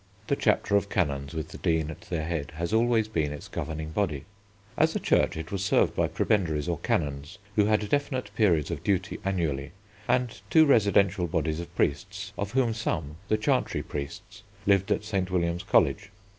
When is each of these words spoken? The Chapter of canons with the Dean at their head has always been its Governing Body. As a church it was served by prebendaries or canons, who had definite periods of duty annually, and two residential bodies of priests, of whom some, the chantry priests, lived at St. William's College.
The 0.25 0.35
Chapter 0.35 0.75
of 0.75 0.89
canons 0.89 1.35
with 1.35 1.49
the 1.49 1.59
Dean 1.59 1.91
at 1.91 2.01
their 2.01 2.23
head 2.25 2.53
has 2.55 2.73
always 2.73 3.07
been 3.07 3.31
its 3.31 3.47
Governing 3.47 3.91
Body. 3.91 4.25
As 4.75 4.95
a 4.95 4.99
church 4.99 5.37
it 5.37 5.51
was 5.51 5.63
served 5.63 5.95
by 5.95 6.07
prebendaries 6.07 6.67
or 6.67 6.79
canons, 6.79 7.37
who 7.55 7.65
had 7.65 7.87
definite 7.87 8.31
periods 8.35 8.71
of 8.71 8.83
duty 8.83 9.19
annually, 9.23 9.73
and 10.07 10.41
two 10.49 10.65
residential 10.65 11.27
bodies 11.27 11.59
of 11.59 11.75
priests, 11.75 12.33
of 12.35 12.53
whom 12.53 12.73
some, 12.73 13.17
the 13.27 13.37
chantry 13.37 13.83
priests, 13.83 14.41
lived 14.65 14.91
at 14.91 15.03
St. 15.03 15.29
William's 15.29 15.61
College. 15.61 16.09